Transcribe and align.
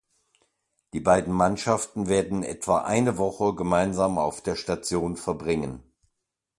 Die 0.93 0.99
beiden 0.99 1.31
Mannschaften 1.31 2.07
werden 2.09 2.41
etwa 2.41 2.79
eine 2.81 3.19
Woche 3.19 3.53
gemeinsam 3.53 4.17
auf 4.17 4.41
der 4.41 4.55
Station 4.55 5.15
verbringen. 5.15 5.83